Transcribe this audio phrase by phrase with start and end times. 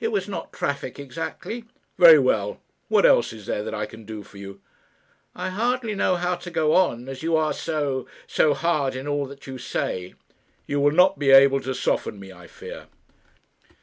[0.00, 1.64] "It was not traffic exactly."
[1.96, 2.60] "Very well.
[2.88, 4.60] What else is there that I can do for you?"
[5.34, 9.24] "I hardly know how to go on, as you are so so hard in all
[9.24, 10.12] that you say."
[10.66, 12.84] "You will not be able to soften me, I fear."